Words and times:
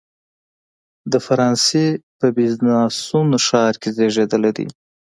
د 1.11 1.13
فرانسې 1.25 1.85
په 2.19 2.27
بیزانسوون 2.37 3.27
ښار 3.45 3.73
کې 3.81 3.89
زیږېدلی 3.97 4.51
دی. 4.57 4.67